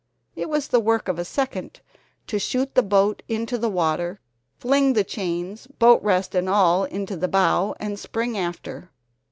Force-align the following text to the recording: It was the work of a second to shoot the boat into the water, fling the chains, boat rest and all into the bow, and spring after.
It 0.35 0.49
was 0.49 0.67
the 0.69 0.79
work 0.79 1.07
of 1.07 1.19
a 1.19 1.23
second 1.23 1.79
to 2.25 2.39
shoot 2.39 2.73
the 2.73 2.81
boat 2.81 3.21
into 3.27 3.55
the 3.55 3.69
water, 3.69 4.19
fling 4.57 4.93
the 4.93 5.03
chains, 5.03 5.67
boat 5.77 6.01
rest 6.01 6.33
and 6.33 6.49
all 6.49 6.85
into 6.85 7.15
the 7.15 7.27
bow, 7.27 7.75
and 7.79 7.99
spring 7.99 8.35
after. 8.35 8.89